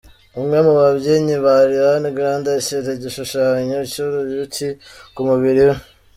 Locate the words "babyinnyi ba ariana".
0.79-2.09